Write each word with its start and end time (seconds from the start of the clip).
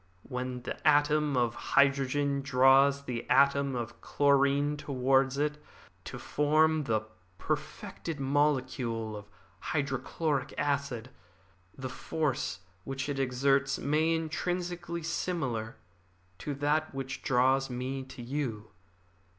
When 0.23 0.63
the 0.63 0.87
atom 0.87 1.37
of 1.37 1.53
hydrogen 1.53 2.41
draws 2.41 3.03
the 3.03 3.29
atom 3.29 3.75
of 3.75 4.01
chlorine 4.01 4.75
towards 4.75 5.37
it 5.37 5.63
to 6.05 6.17
form 6.17 6.85
the 6.85 7.01
perfected 7.37 8.19
molecule 8.19 9.15
of 9.15 9.29
hydrochloric 9.59 10.55
acid, 10.57 11.11
the 11.77 11.87
force 11.87 12.61
which 12.83 13.07
it 13.09 13.19
exerts 13.19 13.77
may 13.77 14.15
be 14.15 14.15
intrinsically 14.23 15.03
similar 15.03 15.75
to 16.39 16.55
that 16.55 16.95
which 16.95 17.21
draws 17.21 17.69
me 17.69 18.01
to 18.05 18.23
you. 18.23 18.71